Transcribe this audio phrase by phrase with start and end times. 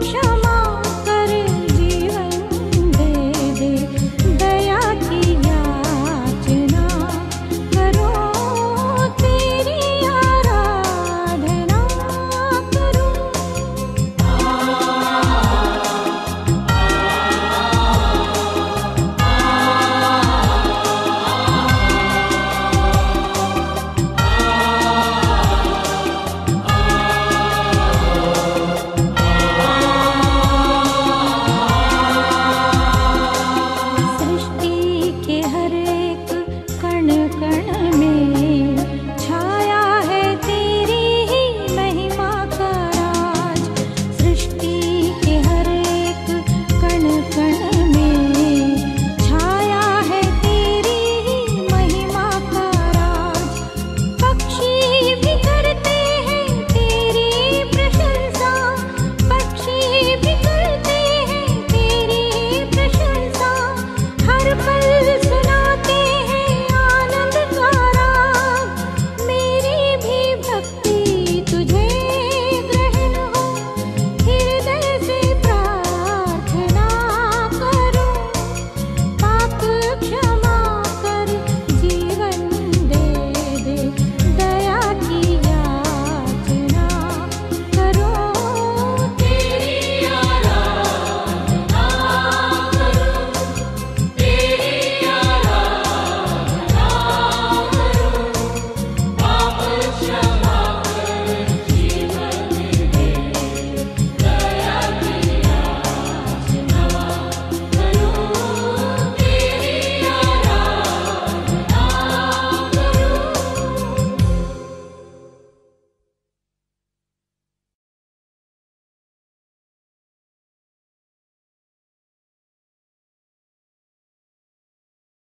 [0.00, 0.27] Shop.